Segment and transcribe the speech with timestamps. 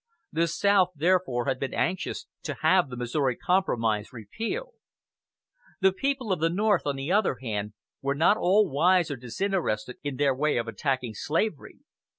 [0.31, 4.73] The South therefore had been anxious to have the Missouri Compromise repealed.
[5.79, 9.97] The people of the North, on the other hand, were not all wise or disinterested
[10.03, 11.81] in their way of attacking slavery.